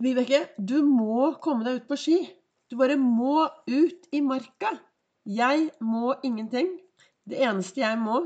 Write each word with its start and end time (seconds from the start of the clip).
Vibeke, 0.00 0.46
du 0.56 0.78
må 0.88 1.34
komme 1.44 1.60
deg 1.66 1.82
ut 1.82 1.88
på 1.90 1.96
ski. 2.00 2.18
Du 2.72 2.78
bare 2.80 2.94
må 2.96 3.42
ut 3.68 4.06
i 4.16 4.22
marka. 4.24 4.70
Jeg 5.28 5.66
må 5.84 6.14
ingenting. 6.24 6.70
Det 7.28 7.42
eneste 7.44 7.82
jeg 7.82 7.98
må, 8.00 8.22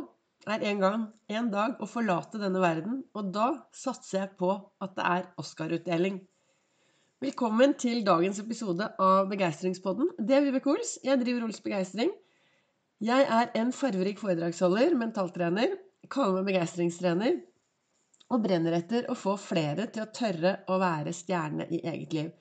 er 0.47 0.63
en 0.71 0.85
gang, 0.85 1.07
en 1.27 1.49
dag, 1.51 1.75
å 1.83 1.89
forlate 1.91 2.39
denne 2.39 2.63
verden. 2.63 3.01
Og 3.19 3.33
da 3.35 3.49
satser 3.75 4.21
jeg 4.21 4.31
på 4.39 4.53
at 4.55 4.95
det 4.95 5.07
er 5.17 5.27
Oscar-utdeling. 5.43 6.21
Velkommen 7.25 7.75
til 7.81 8.05
dagens 8.07 8.39
episode 8.45 8.87
av 9.03 9.27
Begeistringspodden. 9.33 10.13
Det 10.23 10.37
er 10.39 10.47
Vibeke 10.47 10.71
Ols. 10.77 11.01
Jeg 11.03 11.19
driver 11.25 11.49
Ols 11.49 11.59
Begeistring. 11.65 12.15
Jeg 13.03 13.27
er 13.27 13.51
en 13.59 13.75
farverik 13.75 14.23
foredragsholder, 14.23 14.95
mentaltrener. 15.01 15.75
Kaller 16.07 16.39
meg 16.39 16.53
begeistringstrener 16.53 17.41
og 18.35 18.43
brenner 18.45 18.75
etter 18.81 19.07
å 19.11 19.17
få 19.19 19.37
flere 19.41 19.87
til 19.95 20.05
å 20.05 20.11
tørre 20.15 20.57
å 20.71 20.79
være 20.83 21.15
stjerne 21.15 21.69
i 21.71 21.81
eget 21.87 22.17
liv. 22.17 22.33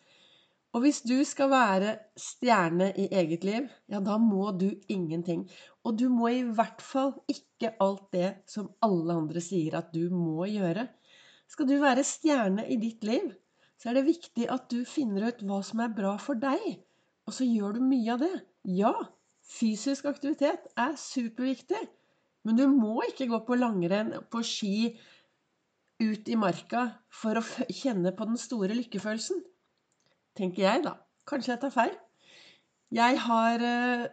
Og 0.73 0.81
hvis 0.81 1.03
du 1.05 1.19
skal 1.27 1.51
være 1.51 1.91
stjerne 2.17 2.87
i 2.97 3.05
eget 3.13 3.43
liv, 3.45 3.67
ja, 3.93 3.99
da 4.01 4.17
må 4.17 4.49
du 4.57 4.71
ingenting. 4.89 5.45
Og 5.85 5.99
du 6.01 6.07
må 6.09 6.31
i 6.33 6.41
hvert 6.47 6.81
fall 6.81 7.13
ikke 7.29 7.75
alt 7.83 8.07
det 8.15 8.31
som 8.49 8.71
alle 8.81 9.19
andre 9.21 9.43
sier 9.43 9.77
at 9.77 9.93
du 9.93 10.07
må 10.09 10.47
gjøre. 10.49 10.87
Skal 11.45 11.69
du 11.69 11.75
være 11.77 12.05
stjerne 12.07 12.65
i 12.65 12.79
ditt 12.81 13.05
liv, 13.05 13.29
så 13.77 13.91
er 13.91 13.99
det 13.99 14.07
viktig 14.09 14.49
at 14.49 14.65
du 14.73 14.81
finner 14.89 15.29
ut 15.29 15.45
hva 15.45 15.61
som 15.65 15.83
er 15.85 15.93
bra 15.93 16.15
for 16.17 16.41
deg. 16.41 16.79
Og 17.29 17.37
så 17.37 17.45
gjør 17.45 17.77
du 17.77 17.83
mye 17.85 18.15
av 18.15 18.23
det. 18.23 18.33
Ja, 18.65 18.95
fysisk 19.45 20.07
aktivitet 20.09 20.65
er 20.73 20.97
superviktig. 20.97 21.83
Men 22.43 22.57
du 22.57 22.65
må 22.71 22.97
ikke 23.05 23.29
gå 23.29 23.43
på 23.45 23.59
langrenn, 23.59 24.15
på 24.33 24.41
ski, 24.43 24.95
ut 26.01 26.29
i 26.29 26.37
marka 26.39 26.87
for 27.13 27.39
å 27.39 27.43
kjenne 27.69 28.13
på 28.15 28.27
den 28.29 28.39
store 28.39 28.75
lykkefølelsen. 28.77 29.41
Tenker 30.37 30.65
jeg, 30.65 30.83
da. 30.87 30.97
Kanskje 31.29 31.53
jeg 31.53 31.61
tar 31.61 31.73
feil. 31.73 31.93
Jeg 32.93 33.19
har 33.25 33.63
eh, 33.65 34.07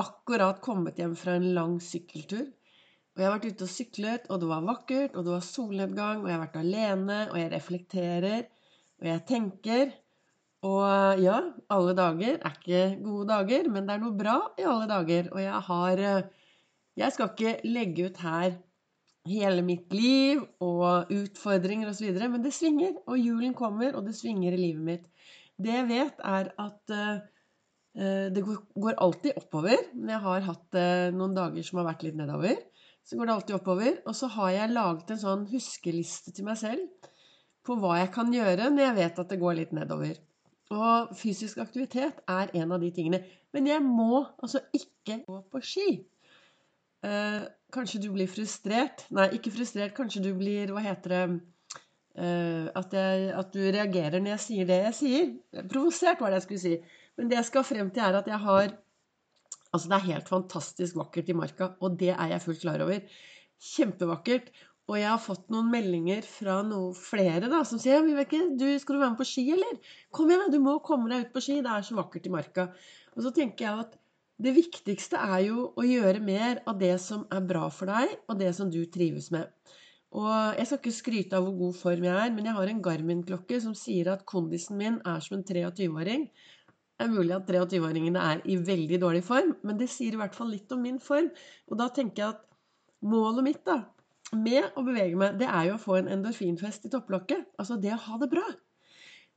akkurat 0.00 0.60
kommet 0.64 1.00
hjem 1.00 1.14
fra 1.18 1.36
en 1.38 1.48
lang 1.56 1.78
sykkeltur. 1.82 2.46
Og 3.12 3.20
jeg 3.20 3.28
har 3.28 3.34
vært 3.34 3.48
ute 3.50 3.66
og 3.66 3.72
syklet, 3.72 4.28
og 4.32 4.40
det 4.40 4.48
var 4.48 4.64
vakkert, 4.64 5.16
og 5.16 5.26
det 5.26 5.34
var 5.34 5.44
solnedgang, 5.44 6.22
og 6.22 6.30
jeg 6.30 6.36
har 6.36 6.44
vært 6.46 6.60
alene, 6.62 7.18
og 7.28 7.36
jeg 7.36 7.50
reflekterer, 7.52 8.46
og 9.02 9.08
jeg 9.10 9.24
tenker. 9.28 9.92
Og 10.64 11.20
ja, 11.20 11.38
alle 11.74 11.92
dager 11.98 12.38
er 12.38 12.56
ikke 12.56 12.82
gode 13.02 13.26
dager, 13.32 13.68
men 13.68 13.88
det 13.88 13.96
er 13.96 14.04
noe 14.04 14.16
bra 14.16 14.36
i 14.56 14.64
alle 14.64 14.86
dager. 14.88 15.28
Og 15.34 15.42
jeg 15.42 15.64
har 15.68 16.04
eh, 16.06 16.30
Jeg 16.96 17.12
skal 17.12 17.30
ikke 17.32 17.52
legge 17.64 18.06
ut 18.06 18.18
her 18.20 18.50
hele 19.28 19.62
mitt 19.66 19.92
liv 19.94 20.42
og 20.62 21.12
utfordringer 21.12 21.90
osv. 21.92 22.10
Men 22.22 22.42
det 22.44 22.54
svinger, 22.56 22.96
og 23.06 23.20
julen 23.20 23.54
kommer, 23.58 23.94
og 23.96 24.06
det 24.08 24.16
svinger 24.18 24.54
i 24.54 24.60
livet 24.60 24.86
mitt. 24.86 25.28
Det 25.62 25.76
jeg 25.76 25.88
vet, 25.90 26.24
er 26.24 26.50
at 26.58 26.94
uh, 26.96 28.26
det 28.34 28.42
går 28.42 28.98
alltid 28.98 29.38
oppover. 29.38 29.88
Når 29.94 30.14
jeg 30.14 30.24
har 30.26 30.48
hatt 30.48 30.78
uh, 30.80 31.08
noen 31.14 31.36
dager 31.36 31.66
som 31.66 31.82
har 31.82 31.92
vært 31.92 32.06
litt 32.08 32.18
nedover, 32.18 32.58
så 33.02 33.18
går 33.18 33.28
det 33.28 33.36
alltid 33.36 33.56
oppover. 33.58 33.96
Og 34.06 34.18
så 34.18 34.30
har 34.36 34.52
jeg 34.56 34.74
laget 34.74 35.14
en 35.14 35.22
sånn 35.22 35.46
huskeliste 35.52 36.34
til 36.34 36.48
meg 36.48 36.58
selv 36.60 37.10
på 37.62 37.78
hva 37.78 38.00
jeg 38.00 38.10
kan 38.14 38.32
gjøre 38.34 38.72
når 38.72 38.88
jeg 38.88 38.98
vet 38.98 39.20
at 39.22 39.30
det 39.30 39.38
går 39.38 39.58
litt 39.60 39.74
nedover. 39.76 40.16
Og 40.72 41.12
fysisk 41.18 41.60
aktivitet 41.62 42.22
er 42.30 42.50
en 42.58 42.72
av 42.74 42.80
de 42.82 42.90
tingene. 42.94 43.20
Men 43.52 43.68
jeg 43.68 43.84
må 43.84 44.24
altså 44.40 44.62
ikke 44.74 45.20
gå 45.26 45.42
på 45.52 45.60
ski. 45.62 45.88
Uh, 47.02 47.42
kanskje 47.74 48.02
du 48.04 48.10
blir 48.14 48.30
frustrert. 48.30 49.06
Nei, 49.14 49.28
ikke 49.38 49.52
frustrert. 49.54 49.94
Kanskje 49.96 50.22
du 50.22 50.30
blir 50.38 50.70
Hva 50.70 50.84
heter 50.84 51.14
det 51.14 51.22
uh, 51.32 52.68
at, 52.78 52.94
jeg, 52.94 53.28
at, 53.34 53.50
du 53.54 53.62
reagerer 53.64 54.22
når 54.22 54.36
jeg 54.36 54.44
sier 54.46 54.70
det 54.70 54.80
jeg 54.86 54.98
sier. 55.00 55.32
Provosert, 55.72 56.22
var 56.22 56.30
det 56.30 56.42
jeg 56.42 56.46
skulle 56.48 56.64
si. 56.66 57.02
Men 57.18 57.30
det 57.30 57.40
jeg 57.40 57.50
skal 57.50 57.66
frem 57.66 57.92
til, 57.92 58.06
er 58.06 58.22
at 58.22 58.30
jeg 58.30 58.42
har 58.46 58.78
Altså, 59.72 59.88
det 59.88 59.96
er 59.96 60.10
helt 60.10 60.28
fantastisk 60.28 60.96
vakkert 61.00 61.30
i 61.32 61.34
marka, 61.36 61.70
og 61.80 61.94
det 61.96 62.10
er 62.12 62.34
jeg 62.34 62.42
fullt 62.44 62.60
klar 62.60 62.82
over. 62.84 62.98
Kjempevakkert. 63.72 64.50
Og 64.90 64.98
jeg 64.98 65.08
har 65.08 65.20
fått 65.22 65.46
noen 65.54 65.70
meldinger 65.72 66.26
fra 66.26 66.58
noen 66.66 66.96
flere 66.98 67.48
da, 67.48 67.62
som 67.64 67.80
sier 67.80 68.02
Vibeke, 68.04 68.40
du, 68.58 68.66
'Skal 68.78 68.96
du 68.96 69.00
være 69.00 69.14
med 69.14 69.20
på 69.22 69.28
ski, 69.30 69.44
eller?' 69.54 69.78
'Kom 70.10 70.28
igjen, 70.28 70.42
da, 70.44 70.52
du 70.52 70.60
må 70.60 70.78
komme 70.84 71.08
deg 71.08 71.24
ut 71.24 71.32
på 71.32 71.40
ski. 71.40 71.60
Det 71.64 71.72
er 71.72 71.86
så 71.86 71.96
vakkert 71.96 72.26
i 72.26 72.34
marka.' 72.34 72.68
Og 73.16 73.22
så 73.22 73.32
tenker 73.32 73.64
jeg 73.64 73.86
at 73.86 73.96
det 74.42 74.54
viktigste 74.56 75.20
er 75.20 75.44
jo 75.46 75.68
å 75.76 75.84
gjøre 75.86 76.22
mer 76.24 76.62
av 76.68 76.78
det 76.80 76.94
som 77.02 77.26
er 77.32 77.44
bra 77.46 77.68
for 77.70 77.90
deg, 77.92 78.16
og 78.28 78.40
det 78.40 78.52
som 78.56 78.70
du 78.72 78.80
trives 78.90 79.30
med. 79.34 79.50
Og 80.12 80.56
jeg 80.58 80.68
skal 80.68 80.80
ikke 80.80 80.92
skryte 80.92 81.38
av 81.38 81.46
hvor 81.46 81.54
god 81.56 81.76
form 81.78 82.04
jeg 82.04 82.16
er, 82.24 82.32
men 82.34 82.48
jeg 82.48 82.56
har 82.56 82.68
en 82.68 82.82
Garmin-klokke 82.84 83.60
som 83.64 83.76
sier 83.78 84.10
at 84.12 84.26
kondisen 84.28 84.76
min 84.80 84.98
er 85.08 85.22
som 85.24 85.38
en 85.38 85.44
23-åring. 85.46 86.26
Det 86.92 87.06
er 87.06 87.12
mulig 87.12 87.32
at 87.36 87.48
23-åringene 87.48 88.24
er 88.32 88.42
i 88.44 88.58
veldig 88.60 89.00
dårlig 89.00 89.22
form, 89.24 89.54
men 89.64 89.80
det 89.80 89.88
sier 89.90 90.14
i 90.14 90.20
hvert 90.20 90.36
fall 90.36 90.52
litt 90.52 90.72
om 90.74 90.82
min 90.84 91.00
form. 91.02 91.30
Og 91.70 91.80
da 91.80 91.88
tenker 91.94 92.22
jeg 92.22 92.36
at 92.36 92.44
målet 93.08 93.46
mitt 93.46 93.64
da, 93.66 93.80
med 94.36 94.76
å 94.76 94.84
bevege 94.84 95.16
meg, 95.18 95.40
det 95.40 95.48
er 95.48 95.70
jo 95.70 95.78
å 95.78 95.80
få 95.80 95.96
en 95.98 96.12
endorfinfest 96.12 96.86
i 96.88 96.92
topplokket. 96.92 97.48
Altså 97.60 97.80
det 97.80 97.94
å 97.96 98.02
ha 98.10 98.20
det 98.20 98.30
bra. 98.32 98.44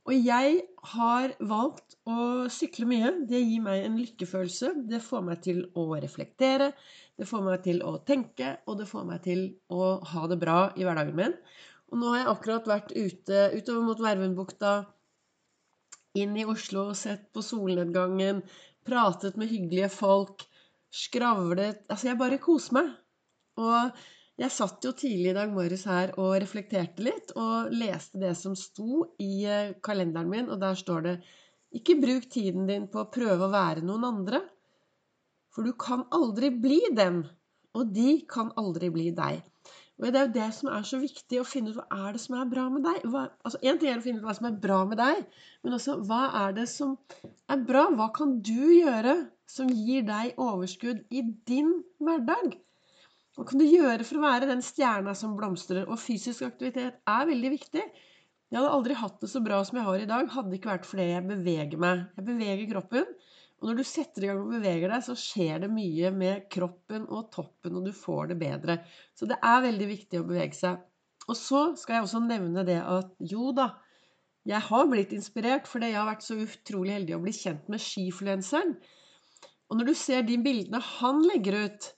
Og 0.06 0.14
jeg 0.14 0.60
har 0.92 1.32
valgt 1.42 1.96
å 2.06 2.46
sykle 2.52 2.86
mye. 2.86 3.08
Det 3.26 3.40
gir 3.42 3.62
meg 3.64 3.82
en 3.82 3.96
lykkefølelse. 3.98 4.70
Det 4.86 5.00
får 5.02 5.24
meg 5.26 5.40
til 5.42 5.64
å 5.74 5.86
reflektere, 5.98 6.70
det 7.18 7.26
får 7.26 7.42
meg 7.42 7.64
til 7.64 7.80
å 7.82 7.96
tenke, 8.06 8.52
og 8.70 8.78
det 8.78 8.86
får 8.86 9.06
meg 9.08 9.24
til 9.24 9.48
å 9.72 9.96
ha 10.12 10.26
det 10.30 10.38
bra 10.38 10.58
i 10.78 10.86
hverdagen 10.86 11.18
min. 11.18 11.34
Og 11.90 11.98
nå 11.98 12.12
har 12.12 12.20
jeg 12.20 12.30
akkurat 12.32 12.70
vært 12.70 12.94
ute 12.94 13.42
utover 13.56 13.88
mot 13.88 14.02
Vervenbukta, 14.02 14.76
inn 16.16 16.38
i 16.38 16.46
Oslo, 16.48 16.92
sett 16.96 17.26
på 17.34 17.42
solnedgangen, 17.44 18.44
pratet 18.86 19.36
med 19.36 19.50
hyggelige 19.50 19.90
folk, 19.92 20.46
skravlet 20.96 21.82
Altså, 21.90 22.12
jeg 22.12 22.20
bare 22.20 22.38
koser 22.40 22.78
meg. 22.78 22.92
Og 23.58 23.98
jeg 24.36 24.52
satt 24.52 24.84
jo 24.84 24.92
tidlig 24.92 25.30
i 25.30 25.36
dag 25.36 25.52
morges 25.52 25.86
her 25.88 26.12
og 26.20 26.34
reflekterte 26.42 27.04
litt, 27.04 27.32
og 27.40 27.72
leste 27.72 28.20
det 28.20 28.34
som 28.36 28.56
sto 28.58 29.06
i 29.22 29.46
eh, 29.48 29.72
kalenderen 29.84 30.28
min, 30.32 30.50
og 30.52 30.60
der 30.60 30.76
står 30.76 31.06
det 31.06 31.16
Ikke 31.76 31.96
bruk 32.00 32.28
tiden 32.32 32.68
din 32.68 32.86
på 32.92 33.02
å 33.02 33.10
prøve 33.12 33.46
å 33.46 33.52
være 33.52 33.84
noen 33.84 34.04
andre, 34.04 34.42
for 35.52 35.64
du 35.64 35.72
kan 35.80 36.04
aldri 36.12 36.50
bli 36.52 36.82
dem, 36.96 37.22
og 37.76 37.92
de 37.96 38.20
kan 38.28 38.52
aldri 38.60 38.90
bli 38.92 39.08
deg. 39.16 39.40
Og 39.96 40.12
Det 40.12 40.20
er 40.20 40.26
jo 40.26 40.34
det 40.34 40.50
som 40.52 40.68
er 40.68 40.84
så 40.84 40.98
viktig, 41.00 41.38
å 41.40 41.48
finne 41.48 41.72
ut 41.72 41.78
hva 41.78 41.86
er 42.04 42.12
det 42.12 42.20
som 42.20 42.36
er 42.36 42.50
bra 42.50 42.66
med 42.68 42.84
deg. 42.84 43.06
Hva, 43.08 43.22
altså 43.40 43.60
Én 43.64 43.80
ting 43.80 43.88
er 43.88 44.02
å 44.02 44.04
finne 44.04 44.20
ut 44.20 44.26
hva 44.28 44.34
som 44.36 44.50
er 44.50 44.58
bra 44.66 44.82
med 44.84 45.00
deg, 45.00 45.22
men 45.64 45.76
også 45.78 45.96
hva 46.04 46.20
er 46.42 46.52
det 46.58 46.66
som 46.68 46.92
er 47.48 47.64
bra? 47.64 47.86
Hva 47.96 48.10
kan 48.16 48.36
du 48.44 48.60
gjøre 48.76 49.16
som 49.48 49.72
gir 49.72 50.04
deg 50.04 50.36
overskudd 50.36 51.06
i 51.08 51.24
din 51.48 51.72
hverdag? 52.04 52.58
Hva 53.36 53.44
kan 53.44 53.60
du 53.60 53.66
gjøre 53.68 54.04
for 54.08 54.16
å 54.16 54.24
være 54.24 54.48
den 54.48 54.62
stjerna 54.64 55.12
som 55.16 55.34
blomstrer? 55.36 55.84
Og 55.92 56.00
fysisk 56.00 56.46
aktivitet 56.46 57.02
er 57.04 57.26
veldig 57.28 57.50
viktig. 57.52 57.82
Jeg 58.46 58.56
hadde 58.56 58.72
aldri 58.72 58.96
hatt 58.96 59.18
det 59.20 59.28
så 59.28 59.42
bra 59.44 59.58
som 59.66 59.76
jeg 59.76 59.84
har 59.84 60.00
i 60.00 60.08
dag, 60.08 60.28
hadde 60.32 60.52
det 60.52 60.60
ikke 60.60 60.70
vært 60.70 60.86
fordi 60.88 61.08
jeg 61.10 61.26
beveger 61.26 61.82
meg. 61.82 62.06
Jeg 62.16 62.26
beveger 62.30 62.70
kroppen. 62.70 63.10
Og 63.60 63.68
når 63.68 63.78
du 63.80 63.84
setter 63.88 64.24
i 64.24 64.30
gang 64.30 64.40
og 64.40 64.52
beveger 64.54 64.92
deg, 64.92 65.04
så 65.04 65.16
skjer 65.20 65.64
det 65.64 65.70
mye 65.72 66.12
med 66.16 66.46
kroppen 66.52 67.04
og 67.08 67.28
toppen, 67.34 67.76
og 67.76 67.88
du 67.88 67.92
får 67.96 68.32
det 68.32 68.38
bedre. 68.40 68.78
Så 69.16 69.28
det 69.28 69.36
er 69.40 69.64
veldig 69.64 69.88
viktig 69.90 70.20
å 70.20 70.28
bevege 70.28 70.56
seg. 70.56 70.80
Og 71.26 71.36
så 71.36 71.62
skal 71.80 71.98
jeg 71.98 72.06
også 72.06 72.22
nevne 72.24 72.64
det 72.68 72.78
at 72.80 73.12
jo 73.32 73.50
da, 73.56 73.70
jeg 74.46 74.62
har 74.68 74.88
blitt 74.88 75.12
inspirert 75.16 75.66
fordi 75.66 75.90
jeg 75.90 75.98
har 75.98 76.08
vært 76.08 76.24
så 76.24 76.36
utrolig 76.38 76.94
heldig 76.94 77.16
å 77.16 77.22
bli 77.24 77.34
kjent 77.34 77.68
med 77.72 77.82
skifluenseren. 77.82 78.76
Og 79.66 79.80
når 79.80 79.90
du 79.90 79.94
ser 79.98 80.22
de 80.24 80.36
bildene 80.38 80.80
han 81.00 81.24
legger 81.26 81.64
ut, 81.66 81.88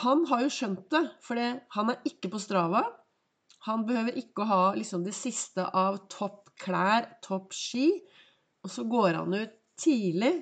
han 0.00 0.24
har 0.30 0.44
jo 0.44 0.52
skjønt 0.52 0.86
det, 0.92 1.02
for 1.24 1.38
han 1.76 1.92
er 1.92 2.08
ikke 2.08 2.30
på 2.32 2.40
Strava. 2.40 2.84
Han 3.66 3.84
behøver 3.86 4.16
ikke 4.18 4.44
å 4.44 4.50
ha 4.50 4.62
liksom 4.74 5.04
det 5.06 5.14
siste 5.16 5.66
av 5.66 6.00
topp 6.12 6.54
klær, 6.62 7.10
topp 7.24 7.52
ski. 7.56 7.90
Og 8.64 8.72
så 8.72 8.86
går 8.88 9.20
han 9.20 9.36
ut 9.36 9.54
tidlig 9.78 10.32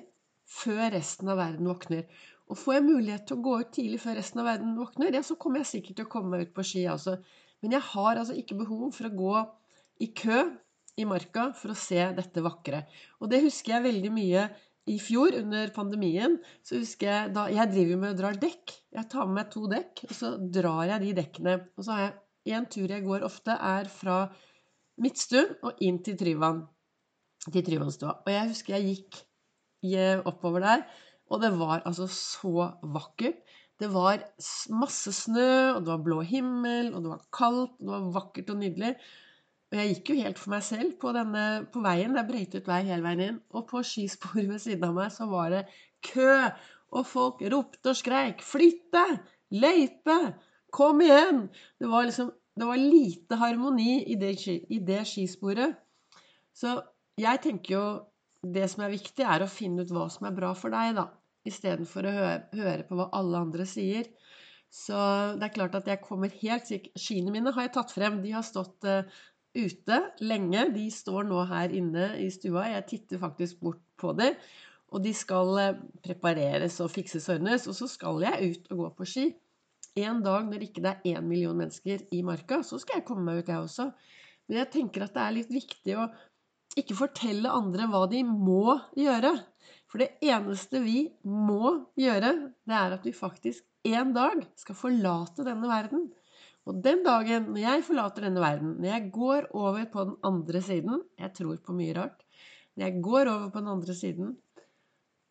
før 0.51 0.91
resten 0.95 1.31
av 1.31 1.39
verden 1.41 1.67
våkner. 1.69 2.07
Og 2.51 2.59
får 2.59 2.77
jeg 2.77 2.87
mulighet 2.87 3.27
til 3.27 3.37
å 3.37 3.45
gå 3.45 3.59
ut 3.61 3.71
tidlig 3.75 4.01
før 4.03 4.17
resten 4.19 4.41
av 4.43 4.49
verden 4.49 4.73
våkner, 4.79 5.15
ja, 5.15 5.23
så 5.23 5.37
kommer 5.39 5.61
jeg 5.61 5.69
sikkert 5.69 5.99
til 5.99 6.07
å 6.07 6.11
komme 6.11 6.33
meg 6.33 6.49
ut 6.49 6.55
på 6.55 6.65
ski, 6.67 6.83
altså. 6.91 7.15
Men 7.63 7.77
jeg 7.77 7.87
har 7.91 8.19
altså 8.19 8.35
ikke 8.35 8.57
behov 8.59 8.89
for 8.95 9.07
å 9.07 9.15
gå 9.15 9.35
i 10.03 10.09
kø 10.17 10.41
i 10.99 11.05
marka 11.07 11.51
for 11.55 11.71
å 11.71 11.77
se 11.77 12.01
dette 12.17 12.43
vakre. 12.43 12.83
Og 13.21 13.31
det 13.31 13.43
husker 13.45 13.77
jeg 13.77 13.87
veldig 13.87 14.11
mye 14.15 14.49
i 14.89 14.97
fjor, 14.97 15.35
under 15.37 15.69
pandemien, 15.75 16.39
så 16.65 16.79
husker 16.81 17.07
jeg 17.07 17.33
da 17.35 17.45
Jeg 17.53 17.69
driver 17.69 17.99
med 18.01 18.13
å 18.15 18.17
dra 18.17 18.31
dekk. 18.33 18.73
Jeg 18.97 19.09
tar 19.11 19.27
med 19.29 19.37
meg 19.37 19.51
to 19.53 19.67
dekk, 19.69 20.05
og 20.09 20.15
så 20.17 20.31
drar 20.41 20.87
jeg 20.89 21.03
de 21.03 21.11
dekkene. 21.21 21.57
Og 21.77 21.85
så 21.85 21.97
har 21.97 22.03
jeg 22.07 22.57
en 22.57 22.69
tur 22.73 22.89
jeg 22.89 23.05
går 23.05 23.25
ofte, 23.27 23.53
er 23.53 23.89
fra 23.91 24.23
Midtstuen 25.01 25.53
og 25.65 25.79
inn 25.85 26.01
til 26.05 26.17
Tryvann. 26.17 26.63
Til 27.47 27.65
Tryvannstua. 27.65 28.17
Og 28.25 28.33
jeg 28.33 28.51
husker 28.51 28.77
jeg 28.77 28.95
gikk 28.95 29.21
oppover 30.29 30.61
der, 30.65 30.85
og 31.31 31.41
det 31.41 31.53
var 31.57 31.81
altså 31.89 32.05
så 32.11 32.67
vakkert. 32.81 33.39
Det 33.81 33.89
var 33.89 34.21
masse 34.77 35.13
snø, 35.15 35.73
og 35.75 35.81
det 35.81 35.89
var 35.89 36.03
blå 36.05 36.19
himmel, 36.27 36.91
og 36.93 37.01
det 37.01 37.13
var 37.15 37.23
kaldt, 37.33 37.77
og 37.79 37.85
det 37.87 37.93
var 37.95 38.11
vakkert 38.17 38.51
og 38.53 38.59
nydelig. 38.61 38.91
Og 39.71 39.79
jeg 39.79 39.93
gikk 39.93 40.11
jo 40.11 40.17
helt 40.19 40.39
for 40.41 40.51
meg 40.51 40.63
selv 40.67 40.95
på, 40.99 41.13
denne, 41.15 41.45
på 41.71 41.79
veien. 41.83 42.11
Det 42.11 42.19
er 42.19 42.27
brøytet 42.27 42.67
vei 42.67 42.81
hele 42.89 43.05
veien 43.05 43.23
inn. 43.27 43.39
Og 43.55 43.63
på 43.69 43.83
skisporet 43.87 44.49
ved 44.49 44.59
siden 44.59 44.89
av 44.89 44.97
meg 44.97 45.13
så 45.15 45.29
var 45.31 45.53
det 45.53 45.63
kø. 46.03 46.33
Og 46.91 47.07
folk 47.07 47.39
ropte 47.53 47.93
og 47.93 47.95
skreik 47.95 48.43
'Flytt 48.43 48.89
deg! 48.91 49.21
Løype! 49.55 50.17
Kom 50.75 50.99
igjen!' 51.03 51.47
Det 51.79 51.87
var 51.87 52.03
liksom 52.07 52.33
det 52.59 52.67
var 52.67 52.77
lite 52.77 53.35
harmoni 53.39 54.03
i 54.11 54.15
det, 54.19 54.35
i 54.47 54.79
det 54.83 55.05
skisporet. 55.07 55.77
Så 56.53 56.75
jeg 57.19 57.39
tenker 57.43 57.73
jo 57.73 57.85
det 58.43 58.67
som 58.71 58.83
er 58.83 58.91
viktig, 58.91 59.23
er 59.23 59.45
å 59.45 59.49
finne 59.49 59.85
ut 59.85 59.93
hva 59.93 60.09
som 60.11 60.27
er 60.27 60.35
bra 60.35 60.51
for 60.57 60.73
deg, 60.73 60.97
da. 60.97 61.07
Istedenfor 61.47 62.05
å 62.05 62.13
høre, 62.13 62.35
høre 62.57 62.85
på 62.85 62.97
hva 62.99 63.07
alle 63.17 63.39
andre 63.45 63.65
sier. 63.69 64.09
Så 64.71 64.97
det 65.39 65.47
er 65.47 65.55
klart 65.55 65.75
at 65.79 65.87
jeg 65.89 66.03
kommer 66.03 66.31
helt 66.41 66.67
sikkert 66.67 67.01
Skiene 67.01 67.33
mine 67.33 67.51
har 67.55 67.65
jeg 67.67 67.73
tatt 67.75 67.91
frem. 67.91 68.21
De 68.23 68.31
har 68.35 68.45
stått 68.45 68.87
uh, 68.87 69.07
ute 69.57 69.99
lenge. 70.23 70.65
De 70.75 70.87
står 70.93 71.27
nå 71.29 71.43
her 71.49 71.73
inne 71.75 72.11
i 72.21 72.29
stua. 72.33 72.67
Jeg 72.71 72.87
titter 72.89 73.21
faktisk 73.21 73.61
bort 73.63 73.81
på 73.99 74.13
dem. 74.17 74.37
Og 74.91 75.03
de 75.03 75.13
skal 75.15 75.53
uh, 75.55 75.79
prepareres 76.03 76.79
og 76.83 76.91
fikses 76.91 77.29
og 77.29 77.39
ordnes. 77.39 77.67
Og 77.71 77.77
så 77.77 77.87
skal 77.91 78.23
jeg 78.25 78.51
ut 78.51 78.73
og 78.73 78.83
gå 78.83 78.89
på 78.97 79.07
ski. 79.13 79.27
En 79.99 80.21
dag 80.23 80.47
når 80.47 80.67
ikke 80.67 80.83
det 80.83 80.91
er 80.91 81.17
én 81.17 81.27
million 81.27 81.57
mennesker 81.57 82.05
i 82.15 82.21
marka, 82.23 82.61
så 82.63 82.79
skal 82.79 83.01
jeg 83.01 83.07
komme 83.09 83.25
meg 83.27 83.41
ut, 83.41 83.49
jeg 83.51 83.59
også. 83.59 83.89
Men 84.47 84.61
jeg 84.61 84.69
tenker 84.71 85.03
at 85.03 85.15
det 85.15 85.23
er 85.23 85.35
litt 85.35 85.51
viktig 85.51 85.97
å 85.99 86.05
ikke 86.79 86.95
fortelle 86.95 87.51
andre 87.51 87.89
hva 87.91 88.05
de 88.11 88.21
må 88.23 88.77
gjøre. 88.95 89.33
For 89.91 89.99
det 89.99 90.13
eneste 90.23 90.79
vi 90.83 91.09
må 91.27 91.73
gjøre, 91.99 92.31
det 92.63 92.77
er 92.77 92.95
at 92.95 93.03
vi 93.07 93.11
faktisk 93.15 93.67
en 93.91 94.13
dag 94.15 94.45
skal 94.59 94.77
forlate 94.77 95.43
denne 95.43 95.67
verden. 95.67 96.07
Og 96.71 96.77
den 96.79 97.01
dagen 97.03 97.49
når 97.51 97.59
jeg 97.65 97.83
forlater 97.83 98.23
denne 98.29 98.43
verden, 98.43 98.77
når 98.79 98.93
jeg 98.93 99.09
går 99.11 99.49
over 99.59 99.83
på 99.91 100.05
den 100.07 100.13
andre 100.23 100.61
siden 100.63 101.01
Jeg 101.19 101.33
tror 101.35 101.57
på 101.59 101.75
mye 101.75 101.95
rart. 101.97 102.23
Når 102.77 102.85
jeg 102.87 103.01
går 103.03 103.27
over 103.27 103.49
på 103.51 103.59
den 103.59 103.73
andre 103.73 103.95
siden, 103.97 104.37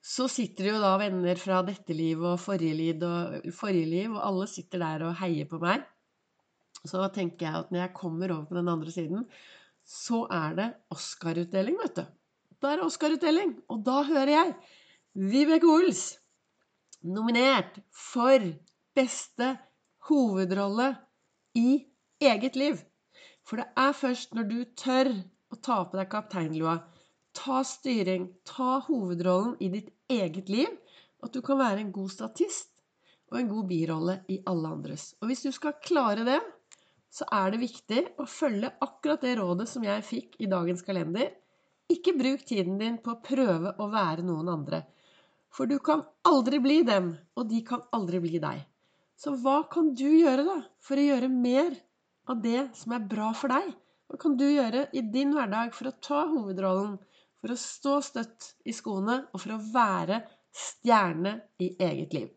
så 0.04 0.26
sitter 0.32 0.66
det 0.66 0.74
jo 0.74 0.82
da 0.82 0.90
venner 1.00 1.40
fra 1.40 1.62
dette 1.64 1.96
livet 1.96 2.28
og 2.34 2.40
forrige 2.40 2.76
liv, 2.76 3.02
og, 3.04 3.48
forrige 3.56 3.88
liv, 3.88 4.12
og 4.12 4.20
alle 4.26 4.46
sitter 4.48 4.80
der 4.84 5.06
og 5.08 5.16
heier 5.20 5.48
på 5.48 5.60
meg. 5.60 5.84
Så 6.84 7.00
tenker 7.12 7.46
jeg 7.46 7.64
at 7.64 7.72
når 7.72 7.82
jeg 7.82 7.96
kommer 7.96 8.32
over 8.32 8.46
på 8.48 8.56
den 8.56 8.68
andre 8.72 8.92
siden, 8.92 9.26
så 9.84 10.22
er 10.32 10.56
det 10.56 10.68
Oscar-utdeling, 10.92 11.76
vet 11.80 12.00
du. 12.00 12.04
Da 12.60 12.72
er 12.72 12.80
det 12.80 12.88
Oscar-utdeling. 12.88 13.56
Og 13.72 13.84
da 13.84 14.02
hører 14.08 14.32
jeg 14.36 14.54
Vibeke 15.32 15.68
Ols 15.68 16.04
nominert 17.00 17.80
for 17.96 18.44
beste 18.96 19.54
hovedrolle 20.08 20.92
i 21.56 21.84
eget 22.20 22.56
liv. 22.56 22.80
For 23.46 23.60
det 23.60 23.68
er 23.78 23.96
først 23.96 24.34
når 24.36 24.48
du 24.50 24.58
tør 24.78 25.12
å 25.50 25.58
ta 25.58 25.80
på 25.88 25.98
deg 25.98 26.10
kapteinlua, 26.12 26.76
ta 27.36 27.62
styring, 27.66 28.28
ta 28.46 28.80
hovedrollen 28.86 29.56
i 29.62 29.70
ditt 29.72 29.90
eget 30.10 30.50
liv, 30.52 30.70
at 31.24 31.32
du 31.34 31.40
kan 31.44 31.58
være 31.60 31.84
en 31.84 31.92
god 31.94 32.10
statist 32.12 32.70
og 33.30 33.38
en 33.40 33.50
god 33.50 33.68
birolle 33.70 34.16
i 34.32 34.40
alle 34.50 34.70
andres. 34.74 35.12
Og 35.20 35.30
hvis 35.30 35.44
du 35.46 35.50
skal 35.54 35.78
klare 35.84 36.24
det, 36.26 36.40
så 37.10 37.26
er 37.34 37.50
det 37.52 37.62
viktig 37.62 38.00
å 38.22 38.26
følge 38.30 38.70
akkurat 38.86 39.22
det 39.24 39.36
rådet 39.38 39.66
som 39.70 39.84
jeg 39.86 40.06
fikk 40.06 40.38
i 40.42 40.48
dagens 40.50 40.82
kalender. 40.86 41.32
Ikke 41.90 42.14
bruk 42.14 42.44
tiden 42.46 42.78
din 42.78 43.00
på 43.02 43.16
å 43.16 43.22
prøve 43.22 43.74
å 43.82 43.88
være 43.90 44.22
noen 44.26 44.50
andre. 44.52 44.84
For 45.50 45.66
du 45.66 45.80
kan 45.82 46.04
aldri 46.30 46.60
bli 46.62 46.82
dem, 46.86 47.16
og 47.34 47.48
de 47.50 47.64
kan 47.66 47.82
aldri 47.96 48.20
bli 48.22 48.38
deg. 48.42 48.62
Så 49.20 49.34
hva 49.36 49.58
kan 49.68 49.90
du 49.92 50.06
gjøre 50.06 50.46
da 50.46 50.56
for 50.80 50.96
å 50.96 51.04
gjøre 51.04 51.28
mer 51.28 51.74
av 52.30 52.38
det 52.40 52.70
som 52.78 52.94
er 52.96 53.04
bra 53.08 53.34
for 53.36 53.52
deg? 53.52 53.66
Hva 54.08 54.18
kan 54.22 54.36
du 54.40 54.46
gjøre 54.46 54.86
i 54.96 55.02
din 55.12 55.34
hverdag 55.36 55.74
for 55.76 55.90
å 55.90 55.96
ta 56.00 56.22
hovedrollen, 56.30 56.94
for 57.40 57.52
å 57.52 57.60
stå 57.60 57.98
støtt 58.04 58.54
i 58.64 58.72
skoene 58.72 59.18
og 59.28 59.42
for 59.42 59.54
å 59.54 59.64
være 59.74 60.22
stjerne 60.56 61.34
i 61.60 61.74
eget 61.76 62.16
liv? 62.16 62.30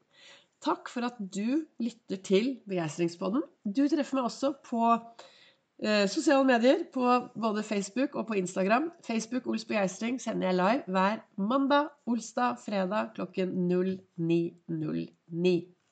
Takk 0.64 0.92
for 0.92 1.08
at 1.08 1.16
du 1.20 1.64
lytter 1.84 2.20
til 2.24 2.50
Begeistringspodden. 2.68 3.46
Du 3.64 3.86
treffer 3.88 4.20
meg 4.20 4.28
også 4.28 4.52
på 4.68 4.84
eh, 4.92 6.04
sosiale 6.12 6.44
medier, 6.48 6.84
på 6.92 7.08
både 7.36 7.64
Facebook 7.68 8.16
og 8.20 8.28
på 8.28 8.38
Instagram. 8.40 8.90
Facebook 9.08 9.48
Ols 9.52 9.64
Begeistring 9.68 10.20
sender 10.24 10.52
jeg 10.52 10.60
live 10.60 10.98
hver 10.98 11.24
mandag, 11.40 11.92
olsdag, 12.12 12.60
fredag 12.64 13.16
klokken 13.16 13.56
09.09. 13.72 15.56